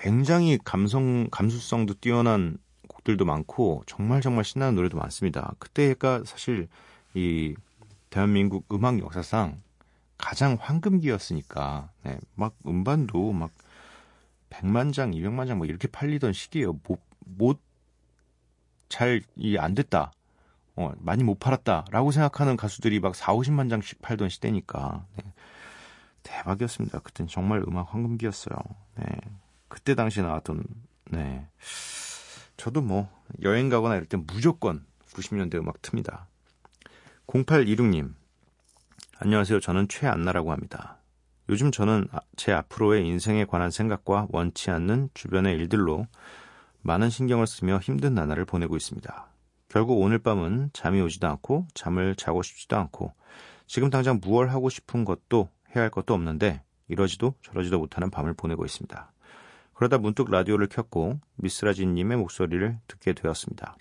굉장히 0.00 0.58
감성 0.64 1.28
감수성도 1.30 1.94
뛰어난 1.94 2.56
곡들도 3.02 3.24
많고 3.24 3.82
정말 3.86 4.20
정말 4.20 4.44
신나는 4.44 4.74
노래도 4.74 4.96
많습니다. 4.98 5.54
그때가 5.58 6.22
사실 6.24 6.68
이 7.14 7.54
대한민국 8.10 8.66
음악 8.72 8.98
역사상 8.98 9.60
가장 10.18 10.56
황금기였으니까 10.60 11.90
네, 12.04 12.18
막 12.34 12.54
음반도 12.66 13.32
막 13.32 13.50
100만 14.50 14.92
장, 14.92 15.12
200만 15.12 15.46
장뭐 15.46 15.66
이렇게 15.66 15.88
팔리던 15.88 16.32
시기예요. 16.32 16.78
못 17.24 17.60
잘 18.88 19.22
이 19.38 19.56
안 19.58 19.74
됐다. 19.74 20.12
어, 20.76 20.92
많이 20.98 21.24
못 21.24 21.38
팔았다라고 21.38 22.12
생각하는 22.12 22.56
가수들이 22.56 23.00
막 23.00 23.14
4, 23.14 23.32
50만 23.34 23.70
장씩 23.70 24.02
팔던 24.02 24.28
시대니까 24.28 25.06
네. 25.16 25.32
대박이었습니다. 26.22 26.98
그땐 27.00 27.26
정말 27.26 27.62
음악 27.66 27.92
황금기였어요. 27.94 28.56
네. 28.96 29.04
그때 29.68 29.94
당시에 29.94 30.22
나왔던 30.22 30.64
네. 31.10 31.46
저도 32.62 32.80
뭐 32.80 33.10
여행 33.42 33.68
가거나 33.68 33.96
이럴 33.96 34.06
때 34.06 34.16
무조건 34.16 34.86
90년대 35.14 35.56
음악 35.56 35.82
틉니다. 35.82 36.26
0826님 37.26 38.14
안녕하세요. 39.18 39.58
저는 39.58 39.88
최안나라고 39.88 40.52
합니다. 40.52 40.98
요즘 41.48 41.72
저는 41.72 42.06
아- 42.12 42.20
제 42.36 42.52
앞으로의 42.52 43.04
인생에 43.04 43.46
관한 43.46 43.72
생각과 43.72 44.28
원치 44.30 44.70
않는 44.70 45.08
주변의 45.12 45.56
일들로 45.56 46.06
많은 46.82 47.10
신경을 47.10 47.48
쓰며 47.48 47.78
힘든 47.78 48.14
나날을 48.14 48.44
보내고 48.44 48.76
있습니다. 48.76 49.26
결국 49.68 50.00
오늘 50.00 50.20
밤은 50.20 50.70
잠이 50.72 51.00
오지도 51.00 51.26
않고 51.26 51.66
잠을 51.74 52.14
자고 52.14 52.44
싶지도 52.44 52.76
않고 52.76 53.12
지금 53.66 53.90
당장 53.90 54.20
무얼 54.22 54.50
하고 54.50 54.68
싶은 54.68 55.04
것도 55.04 55.48
해야 55.74 55.82
할 55.82 55.90
것도 55.90 56.14
없는데 56.14 56.62
이러지도 56.86 57.34
저러지도 57.42 57.80
못하는 57.80 58.08
밤을 58.08 58.34
보내고 58.34 58.64
있습니다. 58.64 59.11
그러다 59.74 59.98
문득 59.98 60.30
라디오를 60.30 60.68
켰고 60.68 61.20
미스라진님의 61.36 62.18
목소리를 62.18 62.78
듣게 62.86 63.12
되었습니다. 63.12 63.76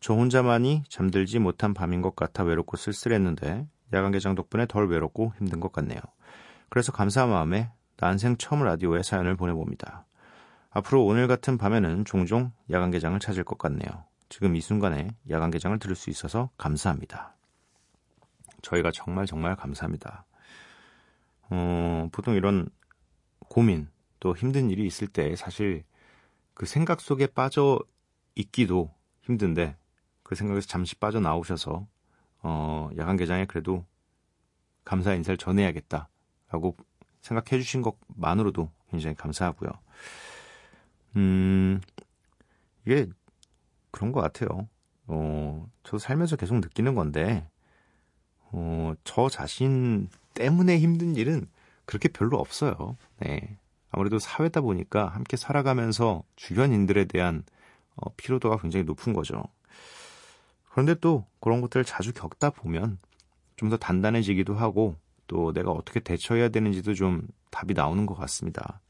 저 0.00 0.14
혼자만이 0.14 0.84
잠들지 0.88 1.38
못한 1.38 1.72
밤인 1.72 2.02
것 2.02 2.14
같아 2.14 2.42
외롭고 2.42 2.76
쓸쓸했는데 2.76 3.66
야간 3.92 4.12
개장 4.12 4.34
덕분에 4.34 4.66
덜 4.66 4.88
외롭고 4.88 5.32
힘든 5.38 5.60
것 5.60 5.72
같네요. 5.72 6.00
그래서 6.68 6.92
감사한 6.92 7.30
마음에 7.30 7.70
난생 7.96 8.36
처음 8.36 8.64
라디오에 8.64 9.02
사연을 9.02 9.36
보내봅니다. 9.36 10.04
앞으로 10.70 11.04
오늘 11.04 11.28
같은 11.28 11.56
밤에는 11.56 12.04
종종 12.04 12.52
야간 12.70 12.90
개장을 12.90 13.18
찾을 13.20 13.44
것 13.44 13.56
같네요. 13.58 14.04
지금 14.28 14.56
이 14.56 14.60
순간에 14.60 15.08
야간 15.30 15.50
개장을 15.50 15.78
들을 15.78 15.94
수 15.94 16.10
있어서 16.10 16.50
감사합니다. 16.58 17.36
저희가 18.62 18.90
정말 18.92 19.26
정말 19.26 19.54
감사합니다. 19.54 20.26
어, 21.50 22.08
보통 22.10 22.34
이런 22.34 22.68
고민 23.48 23.88
또 24.24 24.34
힘든 24.34 24.70
일이 24.70 24.86
있을 24.86 25.06
때 25.06 25.36
사실 25.36 25.84
그 26.54 26.64
생각 26.64 27.02
속에 27.02 27.26
빠져 27.26 27.78
있기도 28.36 28.90
힘든데 29.20 29.76
그 30.22 30.34
생각에서 30.34 30.66
잠시 30.66 30.94
빠져 30.94 31.20
나오셔서 31.20 31.86
어, 32.40 32.88
야간 32.96 33.18
개장에 33.18 33.44
그래도 33.44 33.84
감사 34.82 35.12
인사를 35.12 35.36
전해야겠다라고 35.36 36.74
생각해 37.20 37.62
주신 37.62 37.82
것만으로도 37.82 38.70
굉장히 38.90 39.14
감사하고요. 39.14 39.70
음, 41.16 41.82
이게 42.86 43.06
그런 43.90 44.10
것 44.10 44.22
같아요. 44.22 44.66
어, 45.06 45.70
저도 45.82 45.98
살면서 45.98 46.36
계속 46.36 46.60
느끼는 46.60 46.94
건데, 46.94 47.46
어, 48.52 48.94
저 49.04 49.28
자신 49.28 50.08
때문에 50.32 50.78
힘든 50.78 51.14
일은 51.14 51.46
그렇게 51.84 52.08
별로 52.08 52.38
없어요. 52.38 52.96
네. 53.18 53.58
아무래도 53.94 54.18
사회다 54.18 54.60
보니까 54.60 55.06
함께 55.06 55.36
살아가면서 55.36 56.24
주변인들에 56.36 57.04
대한 57.04 57.44
어, 57.94 58.12
피로도가 58.16 58.58
굉장히 58.58 58.84
높은 58.84 59.12
거죠. 59.12 59.44
그런데 60.70 60.94
또 60.96 61.24
그런 61.40 61.60
것들을 61.60 61.84
자주 61.84 62.12
겪다 62.12 62.50
보면 62.50 62.98
좀 63.56 63.70
더 63.70 63.76
단단해지기도 63.76 64.54
하고 64.54 64.96
또 65.28 65.52
내가 65.52 65.70
어떻게 65.70 66.00
대처해야 66.00 66.48
되는지도 66.48 66.94
좀 66.94 67.26
답이 67.50 67.72
나오는 67.72 68.04
것 68.04 68.14
같습니다. 68.14 68.80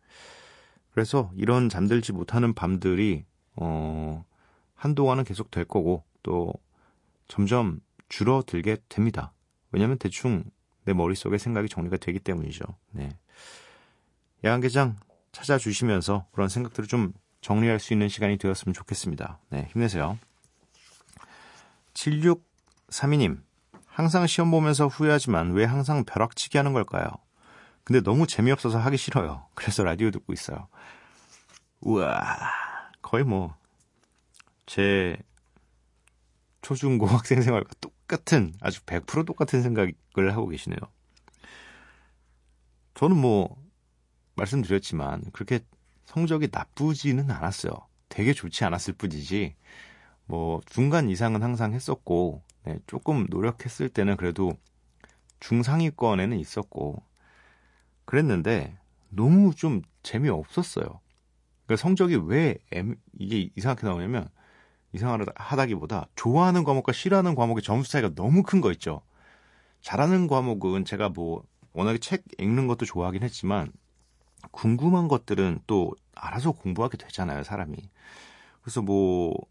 그래서 0.92 1.30
이런 1.36 1.68
잠들지 1.68 2.12
못하는 2.12 2.54
밤들이 2.54 3.24
어, 3.56 4.24
한동안은 4.74 5.24
계속 5.24 5.50
될 5.50 5.64
거고 5.66 6.02
또 6.22 6.52
점점 7.28 7.80
줄어들게 8.08 8.78
됩니다. 8.88 9.32
왜냐하면 9.70 9.98
대충 9.98 10.44
내 10.84 10.94
머릿속에 10.94 11.36
생각이 11.36 11.68
정리가 11.68 11.98
되기 11.98 12.18
때문이죠. 12.18 12.64
네. 12.92 13.10
야간개장 14.44 14.96
찾아주시면서 15.32 16.26
그런 16.32 16.48
생각들을 16.48 16.86
좀 16.86 17.12
정리할 17.40 17.80
수 17.80 17.92
있는 17.92 18.08
시간이 18.08 18.36
되었으면 18.36 18.74
좋겠습니다. 18.74 19.40
네, 19.48 19.68
힘내세요. 19.72 20.18
7632님, 21.94 23.42
항상 23.86 24.26
시험 24.26 24.50
보면서 24.50 24.86
후회하지만 24.86 25.52
왜 25.52 25.64
항상 25.64 26.04
벼락치기 26.04 26.58
하는 26.58 26.72
걸까요? 26.72 27.06
근데 27.84 28.00
너무 28.00 28.26
재미없어서 28.26 28.78
하기 28.78 28.96
싫어요. 28.96 29.46
그래서 29.54 29.82
라디오 29.82 30.10
듣고 30.10 30.32
있어요. 30.32 30.68
우와, 31.80 32.22
거의 33.02 33.24
뭐, 33.24 33.54
제 34.66 35.16
초중고 36.62 37.06
학생 37.08 37.40
생활과 37.42 37.70
똑같은, 37.80 38.54
아주 38.60 38.82
100% 38.82 39.26
똑같은 39.26 39.62
생각을 39.62 39.94
하고 40.32 40.48
계시네요. 40.48 40.78
저는 42.94 43.16
뭐, 43.16 43.63
말씀드렸지만, 44.36 45.24
그렇게 45.32 45.60
성적이 46.06 46.48
나쁘지는 46.52 47.30
않았어요. 47.30 47.72
되게 48.08 48.32
좋지 48.32 48.64
않았을 48.64 48.94
뿐이지, 48.94 49.54
뭐, 50.26 50.60
중간 50.66 51.08
이상은 51.08 51.42
항상 51.42 51.72
했었고, 51.74 52.42
네, 52.64 52.78
조금 52.86 53.26
노력했을 53.30 53.88
때는 53.88 54.16
그래도 54.16 54.52
중상위권에는 55.40 56.38
있었고, 56.38 57.02
그랬는데, 58.04 58.76
너무 59.10 59.54
좀 59.54 59.82
재미없었어요. 60.02 61.00
그러니까 61.66 61.82
성적이 61.82 62.16
왜 62.26 62.58
M, 62.72 62.96
이게 63.18 63.50
이상하게 63.56 63.86
나오냐면, 63.86 64.28
이상하다기보다 64.92 66.06
좋아하는 66.14 66.62
과목과 66.64 66.92
싫어하는 66.92 67.34
과목의 67.34 67.62
점수 67.62 67.90
차이가 67.90 68.14
너무 68.14 68.42
큰 68.42 68.60
거 68.60 68.70
있죠. 68.72 69.02
잘하는 69.80 70.28
과목은 70.28 70.84
제가 70.84 71.08
뭐 71.10 71.44
워낙에 71.72 71.98
책 71.98 72.24
읽는 72.38 72.66
것도 72.68 72.86
좋아하긴 72.86 73.22
했지만 73.22 73.72
궁금한 74.50 75.08
것들은 75.08 75.60
또 75.66 75.92
알아서 76.14 76.52
공부하게 76.52 76.96
되잖아요, 76.96 77.42
사람이. 77.42 77.76
그래서 78.62 78.82
뭐그 78.82 79.48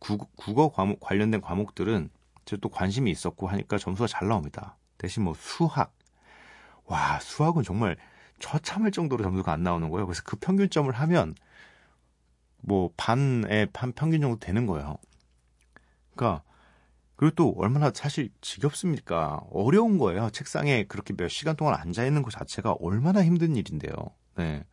국어 0.00 0.70
과목 0.70 1.00
관련된 1.00 1.40
과목들은 1.40 2.10
제가 2.44 2.60
또 2.60 2.68
관심이 2.68 3.10
있었고 3.10 3.48
하니까 3.48 3.78
점수가 3.78 4.06
잘 4.06 4.28
나옵니다. 4.28 4.76
대신 4.98 5.24
뭐 5.24 5.34
수학 5.34 5.94
와 6.84 7.18
수학은 7.20 7.62
정말 7.62 7.96
처참할 8.38 8.90
정도로 8.90 9.22
점수가 9.22 9.52
안 9.52 9.62
나오는 9.62 9.88
거예요. 9.90 10.06
그래서 10.06 10.22
그 10.24 10.36
평균점을 10.36 10.92
하면 10.92 11.34
뭐 12.60 12.90
반의 12.96 13.66
반 13.72 13.92
평균 13.92 14.20
정도 14.20 14.38
되는 14.38 14.66
거예요. 14.66 14.96
그러니까 16.14 16.42
그리고 17.16 17.34
또 17.34 17.54
얼마나 17.58 17.92
사실 17.94 18.30
지겹습니까? 18.40 19.42
어려운 19.50 19.98
거예요. 19.98 20.30
책상에 20.30 20.84
그렇게 20.84 21.14
몇 21.14 21.28
시간 21.28 21.56
동안 21.56 21.74
앉아 21.74 22.04
있는 22.04 22.22
것 22.22 22.30
자체가 22.30 22.72
얼마나 22.80 23.24
힘든 23.24 23.56
일인데요. 23.56 23.92
네. 24.36 24.64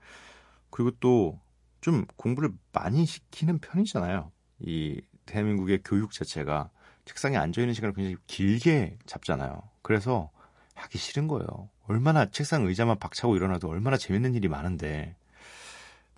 그리고 0.70 0.92
또 1.00 1.40
좀 1.82 2.06
공부를 2.16 2.52
많이 2.72 3.06
시키는 3.06 3.60
편이잖아요. 3.60 4.32
이 4.60 5.02
대한민국의 5.26 5.82
교육 5.84 6.14
자체가 6.14 6.70
책상에 7.06 7.36
앉아 7.38 7.62
있는 7.62 7.74
시간을 7.74 7.94
굉장히 7.94 8.16
길게 8.28 9.00
잡잖아요. 9.08 9.64
그래서 9.82 10.30
하기 10.76 11.00
싫은 11.00 11.28
거예요. 11.28 11.70
얼마나 11.88 12.30
책상 12.30 12.66
의자만 12.66 13.00
박차고 13.00 13.36
일어나도 13.36 13.68
얼마나 13.68 13.98
재밌는 13.98 14.36
일이 14.36 14.48
많은데 14.48 15.16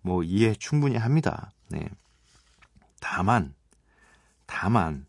뭐 0.01 0.21
이해 0.23 0.53
충분히 0.53 0.97
합니다. 0.97 1.51
네. 1.69 1.87
다만 2.99 3.55
다만 4.45 5.05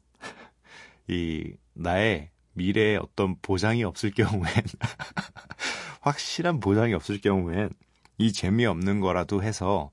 이 1.09 1.53
나의 1.75 2.31
미래에 2.53 2.97
어떤 2.97 3.37
보장이 3.40 3.85
없을 3.85 4.11
경우엔 4.11 4.53
확실한 6.01 6.61
보장이 6.61 6.95
없을 6.95 7.21
경우엔 7.21 7.71
이 8.19 8.33
재미없는 8.33 9.01
거라도 9.01 9.43
해서 9.43 9.90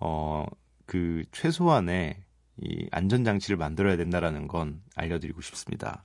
어 0.00 0.46
그 0.86 1.24
최소한의 1.32 2.16
이 2.58 2.88
안전 2.92 3.24
장치를 3.24 3.56
만들어야 3.56 3.96
된다라는 3.96 4.48
건 4.48 4.82
알려드리고 4.94 5.40
싶습니다. 5.40 6.04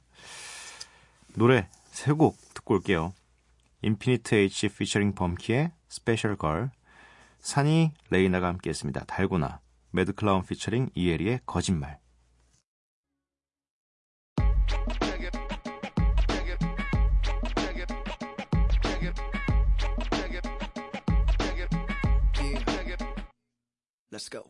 노래 1.36 1.68
세 1.92 2.14
곡 2.14 2.38
듣고 2.54 2.76
올게요. 2.76 3.14
인피니트 3.82 4.36
H 4.36 4.70
featuring 4.70 5.14
범키의 5.16 5.72
Special 5.88 6.36
Girl, 6.36 6.72
산이 7.40 7.94
레이나가 8.10 8.48
함께했습니다. 8.48 9.06
달고나, 9.06 9.60
매드클라운 9.92 10.44
피처링 10.44 10.90
이에리의 10.96 11.42
거짓말. 11.46 12.00
Let's 24.20 24.28
go. 24.30 24.44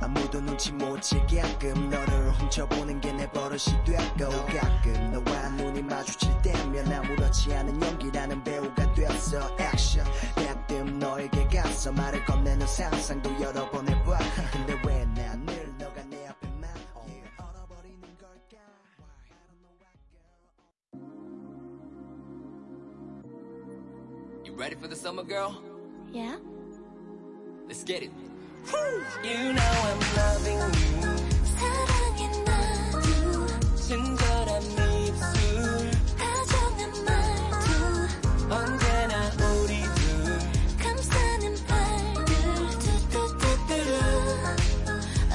아무도 0.00 0.40
눈치 0.40 0.72
못 0.72 1.02
채게끔 1.02 1.90
너를 1.90 2.30
훔쳐보는 2.30 2.98
게 3.02 3.12
내 3.12 3.30
버릇이 3.30 3.60
됐고 3.84 4.30
가끔 4.46 5.12
너와 5.12 5.50
눈이 5.50 5.82
마주칠 5.82 6.30
때면 6.40 6.90
아무렇지 6.90 7.54
않은 7.54 7.82
연기라는 7.82 8.42
배우가 8.42 8.90
됐어 8.94 9.54
액션 9.58 10.06
가끔 10.34 10.98
너에게 10.98 11.46
가서 11.46 11.92
말을 11.92 12.24
건네는 12.24 12.66
상상도 12.66 13.30
여러 13.42 13.70
번 13.70 13.86
해봐 13.86 14.18
근데 14.50 14.80
왜난 14.86 15.44
늘 15.44 15.76
너가 15.76 16.02
내 16.04 16.26
앞에만 16.28 16.70
얼어버리는 17.36 18.16
걸까. 18.18 18.56
You 24.46 24.54
ready 24.56 24.74
for 24.74 24.88
the 24.88 24.96
summer 24.96 25.22
girl? 25.22 25.60
Yeah? 26.14 26.38
Let's 27.68 27.84
get 27.84 28.02
it. 28.04 28.31
You 28.66 29.52
know 29.52 29.72
I'm 29.88 30.00
loving 30.16 30.58
you. 30.58 31.16
사랑해 31.58 32.20
나도 32.44 33.76
친절한 33.76 34.62
입술. 34.62 35.90
다정한 36.16 36.80
말도 37.04 38.54
언제나 38.54 39.30
우리 39.62 39.82
둘. 39.82 40.38
감싸는 40.78 41.54
팔들 41.66 42.30
뚜뚜뚜뚜루 42.78 43.92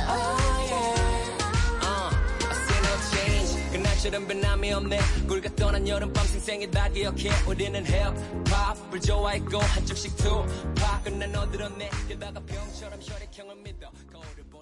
Oh 0.10 0.64
yeah 0.72 0.96
Uh, 1.84 2.10
I 2.48 2.54
see 2.54 2.80
no 2.82 2.94
change. 3.12 3.72
그날처럼 3.72 4.28
변함이 4.28 4.74
없네. 4.74 5.00
꿀 5.28 5.42
같던 5.42 5.76
한 5.76 5.88
여름밤 5.88 6.26
생생히 6.28 6.70
다 6.72 6.88
기억해. 6.90 7.30
우리는 7.46 7.84
힙합을 8.98 9.02
좋아했고 9.02 9.58
한쪽씩 9.58 10.16
투파. 10.18 11.02
끝난 11.04 11.32
너들었네. 11.32 11.90
게다가 12.08 12.40
병처럼 12.40 13.00
혈액형을 13.02 13.56
믿어. 13.58 13.92
거울을 14.12 14.44
보 14.50 14.57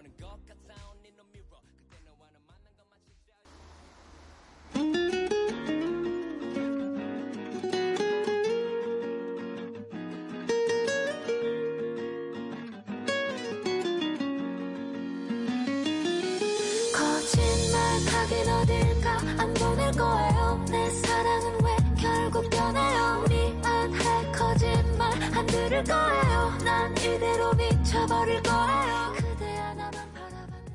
하긴 18.25 18.49
어딜까? 18.49 19.17
안 19.37 19.53
보낼 19.53 19.91
거예요. 19.91 20.65
내 20.71 20.89
사랑은 20.89 21.63
왜 21.63 21.75
결국 21.95 22.49
변해요? 22.49 23.23
미안해 23.29 24.31
거짓말 24.31 25.23
안 25.37 25.45
들을 25.45 25.83
거예요. 25.83 26.57
난 26.65 26.91
이대로 26.93 27.53
미쳐버릴 27.53 28.41
거예요. 28.41 29.13
그대 29.15 29.45
하나만 29.57 29.93
바라봤는데 30.13 30.73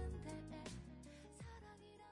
사랑이라고 1.41 2.07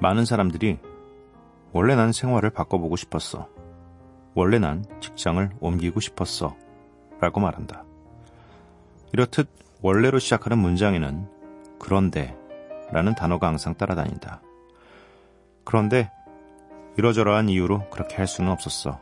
많은 0.00 0.24
사람들이 0.24 0.78
원래 1.74 1.96
난 1.96 2.12
생활을 2.12 2.50
바꿔보고 2.50 2.94
싶었어. 2.94 3.48
원래 4.34 4.60
난 4.60 4.84
직장을 5.00 5.50
옮기고 5.60 5.98
싶었어. 5.98 6.56
라고 7.20 7.40
말한다. 7.40 7.84
이렇듯 9.12 9.48
원래로 9.82 10.20
시작하는 10.20 10.58
문장에는 10.58 11.28
그런데 11.80 12.36
라는 12.92 13.14
단어가 13.16 13.48
항상 13.48 13.74
따라다닌다. 13.74 14.40
그런데 15.64 16.12
이러저러한 16.96 17.48
이유로 17.48 17.90
그렇게 17.90 18.16
할 18.16 18.28
수는 18.28 18.52
없었어. 18.52 19.00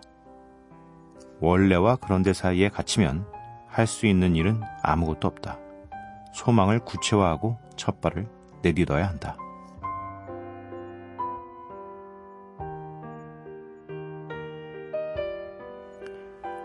원래와 1.41 1.97
그런데 1.97 2.33
사이에 2.33 2.71
갇히면 2.71 3.27
할 3.69 3.87
수 3.87 4.07
있는 4.07 4.35
일은 4.35 4.63
아무것도 4.83 5.29
없다. 5.29 5.59
소망을 6.33 6.79
구체화하고 6.81 7.59
첫 7.77 8.01
발을 8.01 8.29
내딛어야 8.63 9.07
한다. 9.09 9.37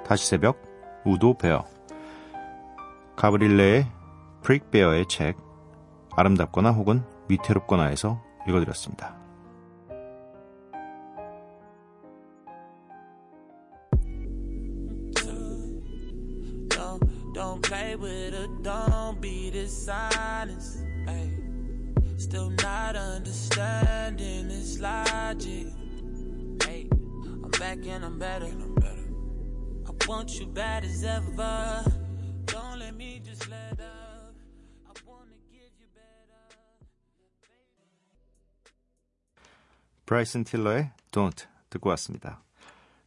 다시 0.08 0.26
새벽 0.26 0.62
우도 1.06 1.38
베어 1.38 1.65
가브릴레의 3.17 3.86
프릭 4.41 4.72
베어의 4.72 5.06
책 5.10 5.36
아름답거나 6.15 6.72
혹은 6.72 7.04
위태롭거나에서 7.28 8.24
읽어드렸습니다. 8.48 9.17
Want 30.08 30.39
you 30.39 30.48
bad 30.54 30.86
as 30.86 31.04
ever. 31.04 31.84
Don't 32.46 32.80
let 32.80 32.96
me 32.96 33.22
just 33.22 33.50
let 33.52 33.74
up. 33.74 34.34
I 34.86 34.93
wanna 35.06 35.36
give 35.52 35.74
you 35.78 35.88
better. 35.93 36.48
브라이슨 40.06 40.46
틸러의 40.46 40.91
Don't 41.12 41.46
듣고 41.70 41.89
왔습니다. 41.89 42.41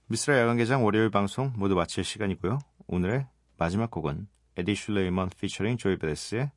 미스라 0.09 0.39
야간개장 0.41 0.85
월요일 0.85 1.11
방송 1.11 1.55
모두 1.57 1.75
마칠 1.75 2.05
시간이고요. 2.05 2.59
오늘의 2.87 3.27
마지막 3.57 3.91
곡은 3.91 4.29
에디 4.59 4.75
슐레이먼 4.75 5.31
피처링 5.41 5.79
조이 5.79 5.97
베데스의 5.97 6.51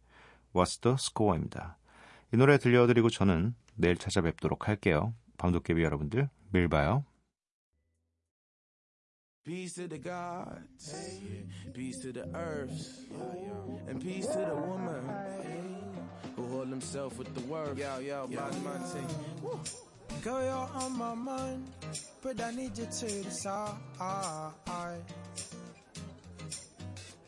What's 0.54 0.82
the 0.82 0.96
Score입니다. 0.96 1.78
이 2.34 2.38
노래 2.38 2.58
들려드리고 2.58 3.10
저는 3.10 3.56
내일 3.76 3.96
찾아뵙도록 3.96 4.68
할게요. 4.68 5.14
밤도깨비 5.38 5.82
여러분들 5.82 6.30
매일 6.52 6.68
봐요. 6.68 7.06
Peace 9.46 9.74
to 9.74 9.90
the 9.90 9.98
gods, 9.98 10.96
peace 11.74 12.00
to 12.00 12.14
the 12.14 12.26
earth, 12.34 13.06
and 13.90 14.02
peace 14.02 14.26
to 14.28 14.38
the 14.40 14.56
woman 14.56 15.04
who 16.38 16.48
hold 16.48 16.70
himself 16.70 17.18
with 17.18 17.34
the 17.36 17.42
word. 17.42 17.78
Yo, 17.78 18.00
yo, 18.00 18.28
Girl, 20.24 20.42
you're 20.42 20.70
on 20.82 20.98
my 20.98 21.14
mind, 21.14 21.70
but 22.22 22.40
I 22.40 22.52
need 22.52 22.78
you 22.78 22.86
to 22.86 23.06
the 23.06 23.32
side. 23.32 23.76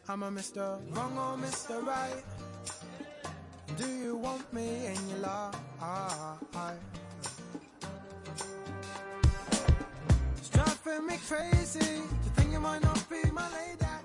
I'm 0.07 0.23
a 0.23 0.31
Mr. 0.31 0.79
Wrong 0.95 1.17
or 1.17 1.37
Mr. 1.45 1.85
Right. 1.85 2.23
Do 3.75 3.89
you 3.89 4.15
want 4.15 4.53
me 4.53 4.85
in 4.85 5.09
your 5.09 5.19
life? 5.19 5.55
Driving 10.85 11.07
me 11.07 11.17
crazy 11.27 11.79
to 11.79 12.29
think 12.35 12.51
you 12.51 12.59
might 12.59 12.81
not 12.83 13.09
be 13.09 13.31
my 13.31 13.47
lady. 13.51 14.04